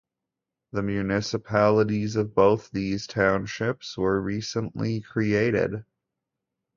[0.71, 5.85] The municipalities of both of these townships were recently created.